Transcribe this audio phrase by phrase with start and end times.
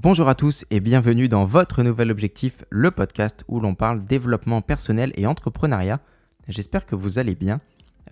[0.00, 4.62] Bonjour à tous et bienvenue dans votre nouvel objectif, le podcast où l'on parle développement
[4.62, 5.98] personnel et entrepreneuriat.
[6.46, 7.60] J'espère que vous allez bien.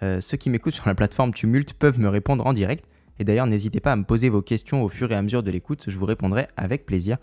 [0.02, 2.84] Euh, ceux qui m'écoutent sur la plateforme Tumult peuvent me répondre en direct.
[3.20, 5.50] Et d'ailleurs, n'hésitez pas à me poser vos questions au fur et à mesure de
[5.52, 7.18] l'écoute, je vous répondrai avec plaisir.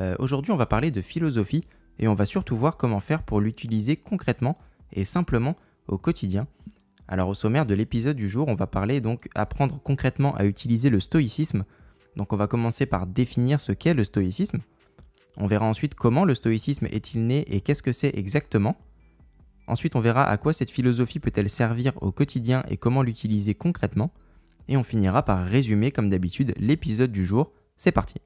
[0.00, 1.64] Euh, aujourd'hui, on va parler de philosophie
[1.98, 4.58] et on va surtout voir comment faire pour l'utiliser concrètement
[4.92, 5.56] et simplement
[5.88, 6.46] au quotidien.
[7.08, 10.88] Alors au sommaire de l'épisode du jour, on va parler donc apprendre concrètement à utiliser
[10.88, 11.64] le stoïcisme
[12.18, 14.58] donc on va commencer par définir ce qu'est le stoïcisme.
[15.36, 18.76] On verra ensuite comment le stoïcisme est-il né et qu'est-ce que c'est exactement.
[19.68, 24.10] Ensuite on verra à quoi cette philosophie peut-elle servir au quotidien et comment l'utiliser concrètement.
[24.66, 27.52] Et on finira par résumer comme d'habitude l'épisode du jour.
[27.76, 28.16] C'est parti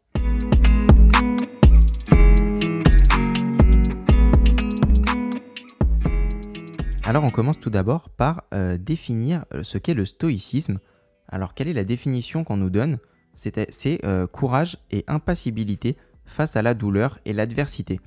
[7.04, 10.78] Alors on commence tout d'abord par euh, définir euh, ce qu'est le stoïcisme.
[11.28, 12.98] Alors quelle est la définition qu'on nous donne?
[13.34, 18.00] C'est euh, courage et impassibilité face à la douleur et l'adversité.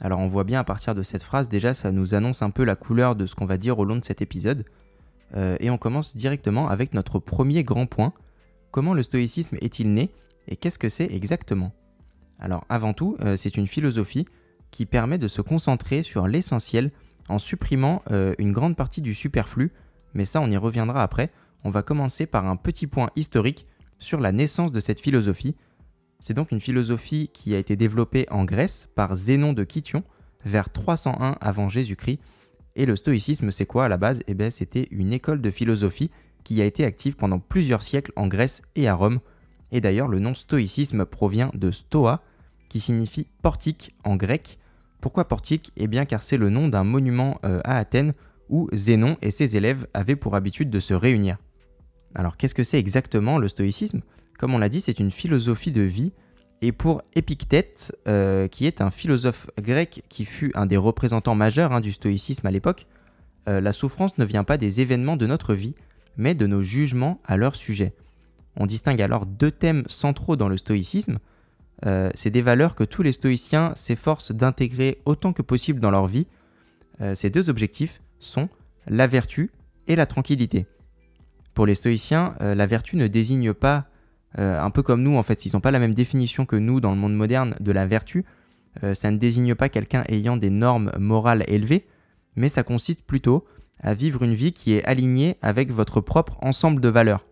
[0.00, 2.64] Alors on voit bien à partir de cette phrase, déjà ça nous annonce un peu
[2.64, 4.64] la couleur de ce qu'on va dire au long de cet épisode.
[5.34, 8.12] Euh, et on commence directement avec notre premier grand point.
[8.70, 10.10] Comment le stoïcisme est-il né
[10.46, 11.72] et qu'est-ce que c'est exactement?
[12.38, 14.26] Alors avant tout, euh, c'est une philosophie
[14.70, 16.92] qui permet de se concentrer sur l'essentiel
[17.28, 18.02] en supprimant
[18.38, 19.70] une grande partie du superflu,
[20.14, 21.30] mais ça on y reviendra après.
[21.62, 23.66] On va commencer par un petit point historique
[23.98, 25.56] sur la naissance de cette philosophie.
[26.20, 30.02] C'est donc une philosophie qui a été développée en Grèce par Zénon de Kition
[30.44, 32.20] vers 301 avant Jésus-Christ.
[32.76, 34.20] Et le stoïcisme, c'est quoi à la base?
[34.26, 36.10] Eh bien, c'était une école de philosophie
[36.44, 39.20] qui a été active pendant plusieurs siècles en Grèce et à Rome.
[39.72, 42.22] Et d'ailleurs, le nom stoïcisme provient de stoa,
[42.68, 44.58] qui signifie portique en grec.
[45.00, 45.72] Pourquoi portique?
[45.76, 48.12] Eh bien, car c'est le nom d'un monument euh, à Athènes
[48.48, 51.38] où Zénon et ses élèves avaient pour habitude de se réunir.
[52.14, 54.00] Alors qu'est-ce que c'est exactement le stoïcisme?
[54.38, 56.12] Comme on l'a dit, c'est une philosophie de vie.
[56.62, 61.72] Et pour Épictète, euh, qui est un philosophe grec qui fut un des représentants majeurs
[61.72, 62.86] hein, du stoïcisme à l'époque,
[63.48, 65.74] euh, la souffrance ne vient pas des événements de notre vie,
[66.16, 67.92] mais de nos jugements à leur sujet.
[68.56, 71.18] On distingue alors deux thèmes centraux dans le stoïcisme.
[71.86, 76.06] Euh, c'est des valeurs que tous les stoïciens s'efforcent d'intégrer autant que possible dans leur
[76.06, 76.26] vie.
[77.14, 78.48] ces deux objectifs sont
[78.88, 79.52] la vertu
[79.86, 80.66] et la tranquillité.
[81.58, 83.86] Pour les stoïciens, euh, la vertu ne désigne pas,
[84.38, 86.80] euh, un peu comme nous en fait, ils n'ont pas la même définition que nous
[86.80, 88.24] dans le monde moderne de la vertu.
[88.84, 91.88] Euh, ça ne désigne pas quelqu'un ayant des normes morales élevées,
[92.36, 93.44] mais ça consiste plutôt
[93.80, 97.26] à vivre une vie qui est alignée avec votre propre ensemble de valeurs.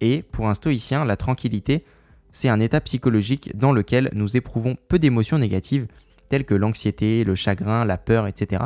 [0.00, 1.84] Et pour un stoïcien, la tranquillité,
[2.32, 5.88] c'est un état psychologique dans lequel nous éprouvons peu d'émotions négatives,
[6.30, 8.64] telles que l'anxiété, le chagrin, la peur, etc.,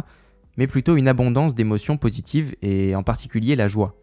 [0.56, 3.96] mais plutôt une abondance d'émotions positives et en particulier la joie.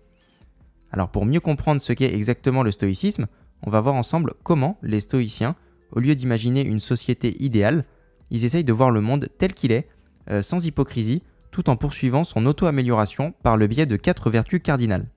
[0.92, 3.28] Alors pour mieux comprendre ce qu'est exactement le stoïcisme,
[3.64, 5.56] on va voir ensemble comment les stoïciens,
[5.92, 7.86] au lieu d'imaginer une société idéale,
[8.32, 9.88] ils essayent de voir le monde tel qu'il est,
[10.30, 15.08] euh, sans hypocrisie, tout en poursuivant son auto-amélioration par le biais de quatre vertus cardinales.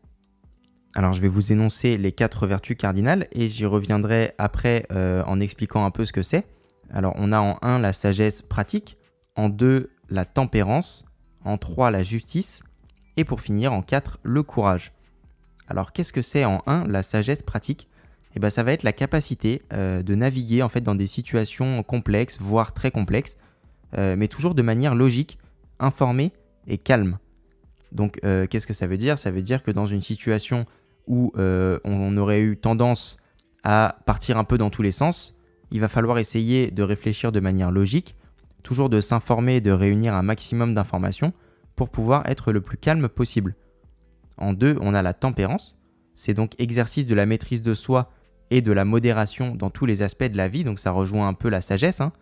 [0.95, 5.41] Alors je vais vous énoncer les quatre vertus cardinales et j'y reviendrai après euh, en
[5.41, 6.47] expliquant un peu ce que c'est.
[6.91, 8.99] Alors on a en 1 la sagesse pratique,
[9.37, 11.07] en 2 la tempérance,
[11.45, 12.63] en 3 la justice
[13.17, 14.93] et pour finir en 4 le courage.
[15.73, 17.89] Alors qu'est-ce que c'est en 1 la sagesse pratique?
[18.37, 21.83] Eh bien ça va être la capacité euh, de naviguer en fait dans des situations
[21.83, 23.39] complexes, voire très complexes,
[23.97, 25.39] euh, mais toujours de manière logique,
[25.81, 26.31] informée
[26.67, 27.17] et calme.
[27.91, 29.19] Donc euh, qu'est-ce que ça veut dire?
[29.19, 30.67] Ça veut dire que dans une situation
[31.07, 33.17] où on aurait eu tendance
[33.65, 35.39] à partir un peu dans tous les sens,
[35.71, 38.15] il va falloir essayer de réfléchir de manière logique,
[38.63, 41.33] toujours de s'informer, de réunir un maximum d'informations
[41.77, 43.55] pour pouvoir être le plus calme possible.
[44.37, 45.79] En deux, on a la tempérance.
[46.15, 48.11] C'est donc exercice de la maîtrise de soi
[48.51, 51.33] et de la modération dans tous les aspects de la vie, donc ça rejoint un
[51.33, 52.01] peu la sagesse.
[52.01, 52.13] Hein.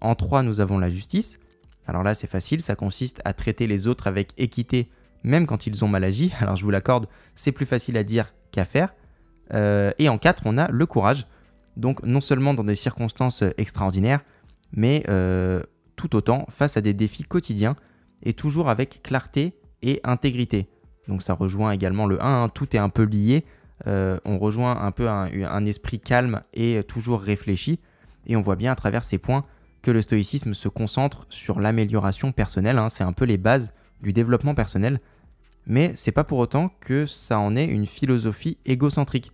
[0.00, 1.38] En trois, nous avons la justice.
[1.86, 4.90] Alors là, c'est facile, ça consiste à traiter les autres avec équité,
[5.22, 6.32] même quand ils ont mal agi.
[6.40, 8.94] Alors je vous l'accorde, c'est plus facile à dire qu'à faire.
[9.54, 11.26] Euh, et en quatre, on a le courage.
[11.76, 14.20] Donc non seulement dans des circonstances extraordinaires,
[14.72, 15.62] mais euh,
[15.96, 17.76] tout autant face à des défis quotidiens
[18.22, 20.68] et toujours avec clarté et intégrité.
[21.08, 22.48] Donc ça rejoint également le 1, hein.
[22.48, 23.44] tout est un peu lié.
[23.86, 27.80] Euh, on rejoint un peu un, esprit calme et toujours réfléchi.
[28.26, 29.44] Et on voit bien à travers ces points
[29.82, 32.78] que le stoïcisme se concentre sur l'amélioration personnelle.
[32.78, 32.88] Hein.
[32.88, 35.00] c'est un peu les bases du développement personnel.
[35.66, 39.32] Mais c'est pas pour autant que ça en est une philosophie égocentrique.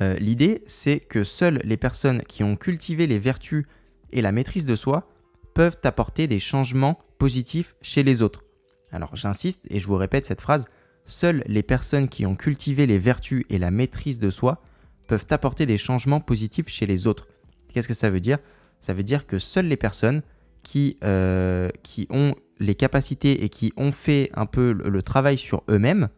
[0.00, 3.66] Euh, l'idée, c'est que seules les personnes qui ont cultivé les vertus
[4.12, 5.08] et la maîtrise de soi
[5.54, 8.44] peuvent apporter des changements positifs chez les autres.
[8.92, 10.66] Alors j'insiste et je vous répète cette phrase,
[11.06, 14.62] seules les personnes qui ont cultivé les vertus et la maîtrise de soi
[15.08, 17.26] peuvent apporter des changements positifs chez les autres.
[17.72, 18.38] Qu'est-ce que ça veut dire?
[18.80, 20.22] Ça veut dire que seules les personnes
[20.62, 25.64] qui, euh, qui ont les capacités et qui ont fait un peu le, travail sur
[25.68, 26.08] eux-mêmes,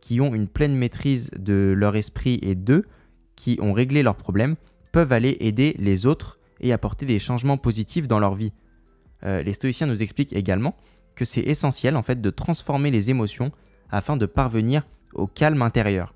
[0.00, 2.84] qui ont une pleine maîtrise de leur esprit et d'eux,
[3.36, 4.56] qui ont réglé leurs problèmes,
[4.92, 8.52] peuvent aller aider les autres et apporter des changements positifs dans leur vie.
[9.24, 10.76] Euh, les stoïciens nous expliquent également
[11.14, 13.52] que c'est essentiel en fait de transformer les émotions
[13.90, 16.14] afin de parvenir au calme intérieur.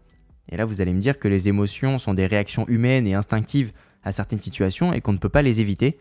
[0.49, 3.73] Et là, vous allez me dire que les émotions sont des réactions humaines et instinctives
[4.03, 5.99] à certaines situations et qu'on ne peut pas les éviter.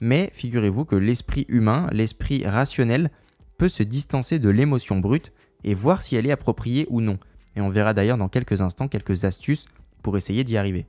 [0.00, 3.10] Mais figurez-vous que l'esprit humain, l'esprit rationnel,
[3.58, 5.32] peut se distancer de l'émotion brute
[5.64, 7.18] et voir si elle est appropriée ou non.
[7.56, 9.66] Et on verra d'ailleurs dans quelques instants quelques astuces
[10.02, 10.86] pour essayer d'y arriver.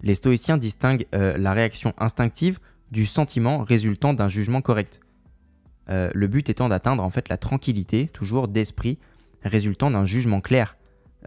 [0.00, 2.58] Les stoïciens distinguent euh, la réaction instinctive
[2.90, 5.00] du sentiment résultant d'un jugement correct.
[5.90, 8.98] Euh, le but étant d'atteindre en fait la tranquillité, toujours d'esprit,
[9.42, 10.76] résultant d'un jugement clair.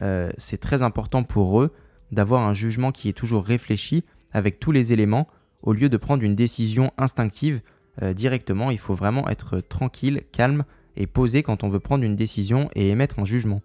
[0.01, 1.73] Euh, c'est très important pour eux
[2.11, 5.27] d'avoir un jugement qui est toujours réfléchi avec tous les éléments
[5.61, 7.61] au lieu de prendre une décision instinctive
[8.01, 8.71] euh, directement.
[8.71, 10.63] Il faut vraiment être tranquille, calme
[10.95, 13.61] et posé quand on veut prendre une décision et émettre un jugement.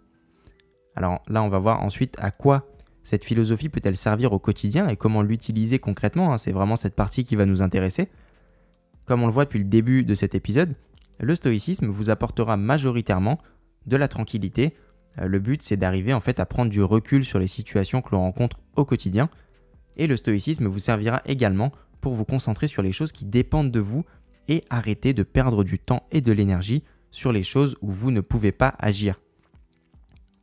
[0.95, 2.67] Alors là, on va voir ensuite à quoi
[3.03, 6.33] cette philosophie peut-elle servir au quotidien et comment l'utiliser concrètement.
[6.33, 6.39] Hein.
[6.39, 8.09] C'est vraiment cette partie qui va nous intéresser.
[9.05, 10.75] Comme on le voit depuis le début de cet épisode,
[11.21, 13.39] le stoïcisme vous apportera majoritairement
[13.87, 14.75] de la tranquillité.
[15.19, 18.11] Euh, le but, c'est d'arriver en fait à prendre du recul sur les situations que
[18.13, 19.29] l'on rencontre au quotidien.
[19.97, 23.81] Et le stoïcisme vous servira également pour vous concentrer sur les choses qui dépendent de
[23.81, 24.05] vous
[24.49, 28.21] et arrêter de perdre du temps et de l'énergie sur les choses où vous ne
[28.21, 29.21] pouvez pas agir.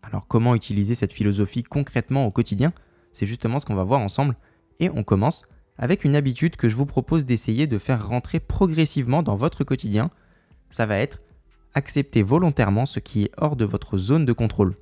[0.03, 2.73] Alors comment utiliser cette philosophie concrètement au quotidien?
[3.11, 4.35] C'est justement ce qu'on va voir ensemble
[4.79, 5.43] et on commence
[5.79, 10.11] avec une habitude que je vous propose d'essayer de faire rentrer progressivement dans votre quotidien.
[10.69, 11.21] Ça va être
[11.73, 14.75] accepter volontairement ce qui est hors de votre zone de contrôle.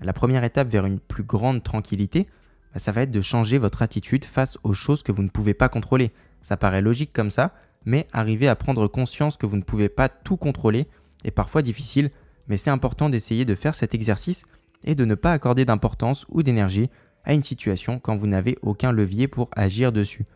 [0.00, 2.28] La première étape vers une plus grande tranquillité,
[2.72, 5.52] bah, ça va être de changer votre attitude face aux choses que vous ne pouvez
[5.52, 6.12] pas contrôler.
[6.42, 7.52] Ça paraît logique comme ça,
[7.84, 10.86] mais arriver à prendre conscience que vous ne pouvez pas tout contrôler
[11.24, 12.10] est parfois difficile,
[12.46, 14.44] mais c'est important d'essayer de faire cet exercice
[14.84, 16.88] et de ne pas accorder d'importance ou d'énergie
[17.30, 20.26] à une situation quand vous n'avez aucun levier pour agir dessus.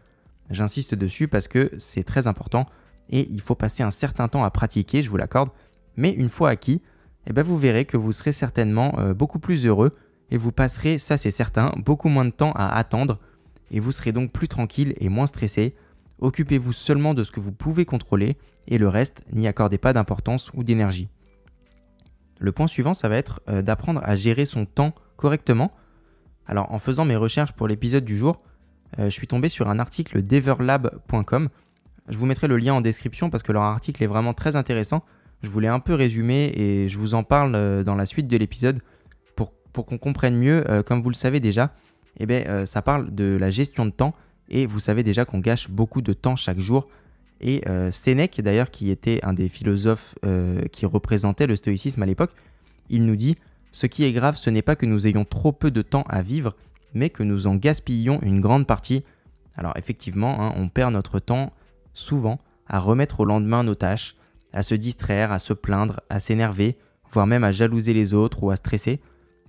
[0.51, 2.67] J'insiste dessus parce que c'est très important
[3.11, 5.51] et il faut passer un certain temps à pratiquer, je vous l'accorde,
[5.97, 6.83] mais une fois acquis,
[7.27, 9.97] eh ben vous verrez que vous serez certainement euh, beaucoup plus heureux
[10.31, 13.19] et vous passerez, ça c'est certain, beaucoup moins de temps à attendre
[13.73, 15.75] et vous serez donc plus tranquille et moins stressé.
[16.21, 18.37] Occupez-vous seulement de ce que vous pouvez contrôler
[18.69, 21.09] et le reste, n'y accordez pas d'importance ou d'énergie.
[22.39, 25.73] Le point suivant, ça va être euh, d'apprendre à gérer son temps correctement.
[26.47, 28.41] Alors en faisant mes recherches pour l'épisode du jour,
[28.99, 31.49] euh, je suis tombé sur un article d'everlab.com.
[32.09, 35.03] Je vous mettrai le lien en description parce que leur article est vraiment très intéressant.
[35.43, 38.37] Je voulais un peu résumer et je vous en parle euh, dans la suite de
[38.37, 38.81] l'épisode
[39.37, 40.65] pour, pour qu'on comprenne mieux.
[40.87, 41.73] comme vous le savez déjà,
[42.19, 44.15] eh bien, ça parle de la gestion de temps
[44.49, 46.87] et vous savez déjà qu'on gâche beaucoup de temps chaque jour.
[47.41, 50.15] Et Sénèque, d'ailleurs, qui était un des philosophes
[50.71, 52.31] qui représentait le stoïcisme à l'époque,
[52.89, 53.37] il nous dit
[53.75, 56.23] Ce qui est grave, ce n'est pas que nous ayons trop peu de temps à
[56.23, 56.55] vivre,
[56.95, 59.03] mais que nous en gaspillons une grande partie.
[59.57, 61.53] Alors effectivement, hein, on perd notre temps
[61.93, 62.39] souvent
[62.69, 64.15] à remettre au lendemain nos tâches,
[64.53, 66.79] à se distraire, à se plaindre, à s'énerver,
[67.11, 69.01] voire même à jalouser les autres ou à stresser.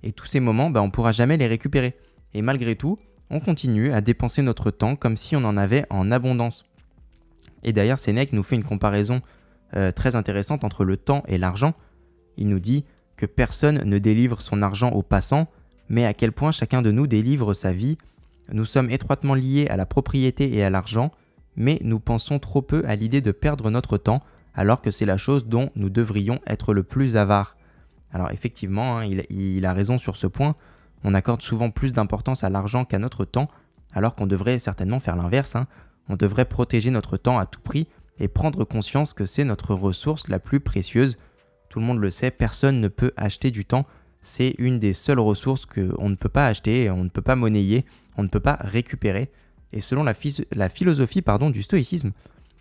[0.02, 1.94] Et tous ces moments, bah, on ne pourra jamais les récupérer.
[2.34, 2.98] Et malgré tout,
[3.30, 6.68] on continue à dépenser notre temps comme si on en avait en abondance.
[7.62, 9.22] Et d'ailleurs, Sénèque nous fait une comparaison
[9.76, 11.74] euh, très intéressante entre le temps et l'argent.
[12.36, 12.84] Il nous dit
[13.16, 15.48] que personne ne délivre son argent aux passants,
[15.88, 17.96] mais à quel point chacun de nous délivre sa vie.
[18.52, 21.10] Nous sommes étroitement liés à la propriété et à l'argent,
[21.56, 24.22] mais nous pensons trop peu à l'idée de perdre notre temps,
[24.54, 27.56] alors que c'est la chose dont nous devrions être le plus avare.
[28.12, 30.54] Alors effectivement, hein, il, a raison sur ce point,
[31.04, 33.48] on accorde souvent plus d'importance à l'argent qu'à notre temps,
[33.92, 35.56] alors qu'on devrait certainement faire l'inverse.
[35.56, 35.66] Hein.
[36.08, 40.28] On devrait protéger notre temps à tout prix et prendre conscience que c'est notre ressource
[40.28, 41.18] la plus précieuse.
[41.76, 43.84] Tout le monde le sait, personne ne peut acheter du temps.
[44.22, 47.84] C'est une des seules ressources qu'on ne peut pas acheter, on ne peut pas monnayer,
[48.16, 49.30] on ne peut pas récupérer.
[49.74, 50.14] Et selon la,
[50.70, 52.12] philosophie du stoïcisme,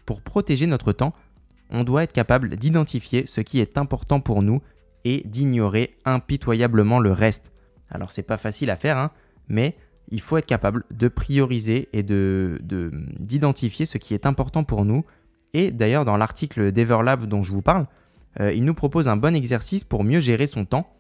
[0.05, 1.13] pour protéger notre temps,
[1.69, 4.61] on doit être capable d'identifier ce qui est important pour nous
[5.05, 7.53] et d'ignorer impitoyablement le reste.
[7.89, 9.11] Alors c'est pas facile à faire, hein,
[9.47, 9.77] mais
[10.09, 12.59] il faut être capable de prioriser et de,
[13.17, 15.05] d'identifier ce qui est important pour nous.
[15.53, 17.87] Et d'ailleurs, dans l'article d'Everlab dont je vous parle,
[18.39, 20.93] euh, il nous propose un bon exercice pour mieux gérer son temps.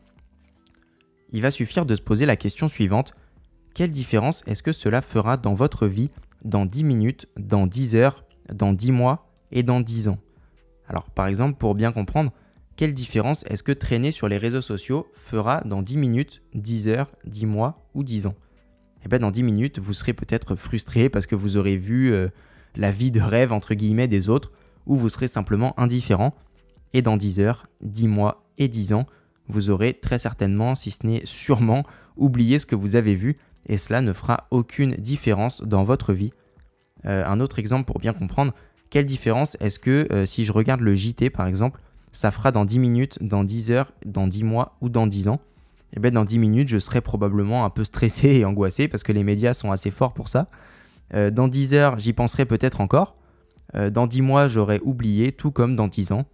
[1.31, 3.13] Il va suffire de se poser la question suivante.
[3.73, 6.11] Quelle différence est-ce que cela fera dans votre vie
[6.43, 8.23] dans 10 minutes, dans 10 heures,
[8.53, 10.19] dans 10 mois et dans 10 ans?
[10.87, 12.31] Alors par exemple, pour bien comprendre,
[12.77, 17.11] quelle différence est-ce que traîner sur les réseaux sociaux fera dans 10 minutes, 10 heures,
[17.25, 18.35] 10 mois ou 10 ans?
[19.03, 22.29] Et ben dans 10 minutes, vous serez peut-être frustré parce que vous aurez vu euh,
[22.75, 24.51] la vie de rêve entre guillemets des autres,
[24.85, 26.35] ou vous serez simplement indifférent.
[26.95, 29.05] Et dans 10 heures, 10 mois et 10 ans,
[29.49, 31.83] vous aurez très certainement, si ce n'est sûrement,
[32.15, 33.37] oublié ce que vous avez vu,
[33.67, 36.31] et cela ne fera aucune différence dans votre vie.
[37.05, 38.53] Euh, un autre exemple pour bien comprendre,
[38.89, 41.81] quelle différence est-ce que euh, si je regarde le JT par exemple,
[42.13, 45.41] ça fera dans 10 minutes, dans 10 heures, dans 10 mois ou dans 10 ans?
[45.91, 49.03] Et eh bien dans 10 minutes, je serai probablement un peu stressé et angoissé parce
[49.03, 50.47] que les médias sont assez forts pour ça.
[51.13, 53.17] Euh, dans 10 heures, j'y penserai peut-être encore.
[53.91, 56.25] Dans 10 mois, j'aurai oublié, tout comme dans 10 ans.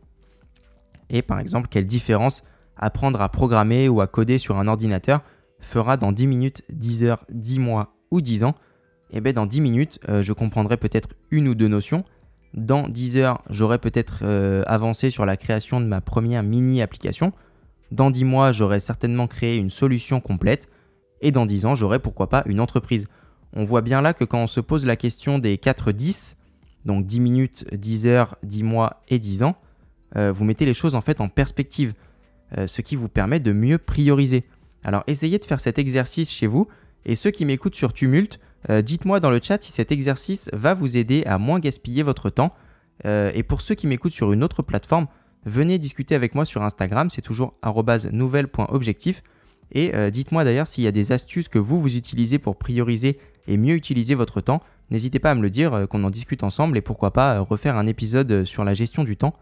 [1.11, 2.43] Et par exemple, quelle différence
[2.75, 5.21] apprendre à programmer ou à coder sur un ordinateur
[5.59, 8.55] fera dans 10 minutes, 10 heures, 10 mois ou 10 ans?
[9.11, 12.03] Et eh bien dans 10 minutes, euh, je comprendrai peut-être une ou deux notions.
[12.55, 14.25] Dans 10 heures, j'aurai peut-être
[14.67, 17.31] avancé sur la création de ma première mini-application
[17.91, 20.69] dans 10 mois, j'aurai certainement créé une solution complète.
[21.19, 23.07] Et dans 10 ans, j'aurai pourquoi pas une entreprise.
[23.53, 26.35] On voit bien là que quand on se pose la question des 4-10,
[26.85, 29.55] donc 10 minutes, 10 heures, 10 mois et 10 ans,
[30.17, 31.93] euh, vous mettez les choses en fait en perspective,
[32.57, 34.43] euh, ce qui vous permet de mieux prioriser.
[34.83, 36.67] Alors essayez de faire cet exercice chez vous,
[37.05, 38.39] et ceux qui m'écoutent sur Tumult,
[38.69, 42.29] euh, dites-moi dans le chat si cet exercice va vous aider à moins gaspiller votre
[42.29, 42.53] temps.
[43.03, 45.07] et pour ceux qui m'écoutent sur une autre plateforme,
[45.45, 47.55] venez discuter avec moi sur Instagram, c'est toujours
[48.11, 49.23] nouvelle.objectif.
[49.71, 53.57] Et dites-moi d'ailleurs s'il y a des astuces que vous, vous utilisez pour prioriser et
[53.57, 54.61] mieux utiliser votre temps.
[54.91, 57.87] N'hésitez pas à me le dire, qu'on en discute ensemble et pourquoi pas refaire un
[57.87, 59.33] épisode sur la gestion du temps.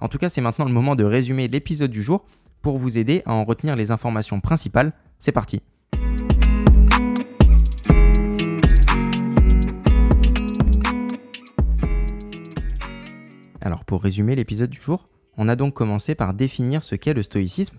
[0.00, 2.26] En tout cas, c'est maintenant le moment de résumer l'épisode du jour
[2.62, 4.92] pour vous aider à en retenir les informations principales.
[5.18, 5.62] C'est parti.
[13.60, 17.22] Alors pour résumer l'épisode du jour, on a donc commencé par définir ce qu'est le
[17.22, 17.78] stoïcisme.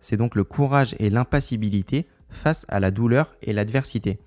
[0.00, 4.18] C'est donc le courage et l'impassibilité face à la douleur et l'adversité.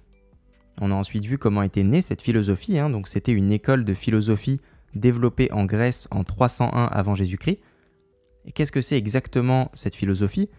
[0.80, 2.80] On a ensuite vu comment était née cette philosophie.
[2.80, 2.90] Hein.
[2.90, 4.62] donc c'était une école de philosophie
[4.96, 7.60] développée en Grèce en 301 avant Jésus-Christ.
[8.54, 10.50] Qu'est-ce que c'est exactement cette philosophie?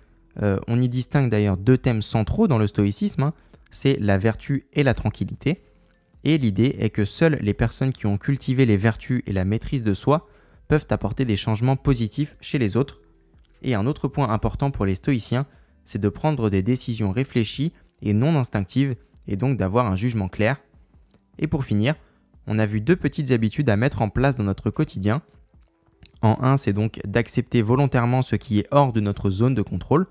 [0.42, 3.22] Euh, On y distingue d'ailleurs deux thèmes centraux dans le stoïcisme.
[3.22, 3.34] Hein.
[3.70, 5.62] c'est la vertu et la tranquillité.
[6.24, 9.82] Et l'idée est que seules les personnes qui ont cultivé les vertus et la maîtrise
[9.82, 10.28] de soi
[10.68, 13.02] peuvent apporter des changements positifs chez les autres.
[13.62, 15.46] Et un autre point important pour les stoïciens,
[15.84, 17.72] c'est de prendre des décisions réfléchies
[18.02, 18.96] et non instinctives,
[19.28, 20.60] et donc d'avoir un jugement clair.
[21.38, 21.94] Et pour finir,
[22.46, 25.22] on a vu deux petites habitudes à mettre en place dans notre quotidien.
[26.22, 30.06] En un, c'est donc d'accepter volontairement ce qui est hors de notre zone de contrôle,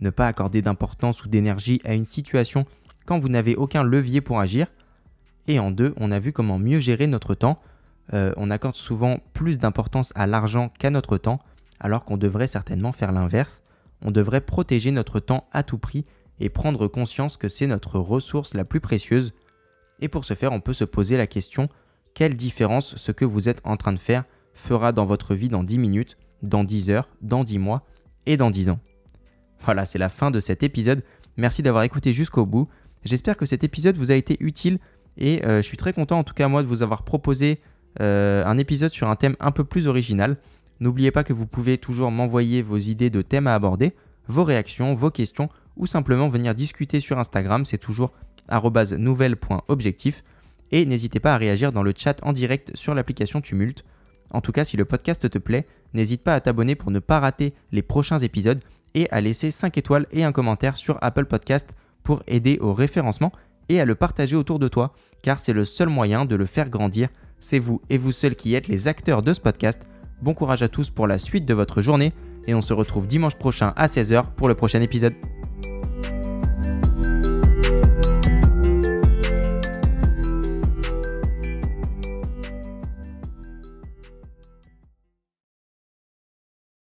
[0.00, 2.66] ne pas accorder d'importance ou d'énergie à une situation
[3.06, 4.66] quand vous n'avez aucun levier pour agir.
[5.46, 7.60] Et en deux, on a vu comment mieux gérer notre temps
[8.12, 11.40] euh, on accorde souvent plus d'importance à l'argent qu'à notre temps,
[11.80, 13.62] alors qu'on devrait certainement faire l'inverse.
[14.02, 16.04] On devrait protéger notre temps à tout prix
[16.40, 19.32] et prendre conscience que c'est notre ressource la plus précieuse.
[20.00, 21.68] Et pour ce faire, on peut se poser la question,
[22.14, 25.64] quelle différence ce que vous êtes en train de faire fera dans votre vie dans
[25.64, 27.86] 10 minutes, dans 10 heures, dans 10 mois
[28.26, 28.80] et dans 10 ans?
[29.60, 31.02] Voilà, c'est la fin de cet épisode.
[31.36, 32.68] Merci d'avoir écouté jusqu'au bout.
[33.04, 34.78] J'espère que cet épisode vous a été utile
[35.16, 37.60] et euh, je suis très content en tout cas moi de vous avoir proposé
[38.00, 40.36] euh, un épisode sur un thème un peu plus original.
[40.80, 43.94] N'oubliez pas que vous pouvez toujours m'envoyer vos idées de thèmes à aborder,
[44.26, 48.12] vos réactions, vos questions ou simplement venir discuter sur Instagram, c'est toujours
[48.50, 50.24] nouvelle.objectif.
[50.70, 53.84] Et n'hésitez pas à réagir dans le chat en direct sur l'application Tumult.
[54.30, 57.20] En tout cas, si le podcast te plaît, n'hésite pas à t'abonner pour ne pas
[57.20, 58.60] rater les prochains épisodes
[58.94, 61.70] et à laisser 5 étoiles et un commentaire sur Apple Podcast
[62.02, 63.32] pour aider au référencement
[63.68, 66.68] et à le partager autour de toi, car c'est le seul moyen de le faire
[66.68, 67.08] grandir
[67.44, 69.82] c'est vous et vous seuls qui êtes les acteurs de ce podcast.
[70.22, 72.14] Bon courage à tous pour la suite de votre journée
[72.46, 75.14] et on se retrouve dimanche prochain à 16h pour le prochain épisode.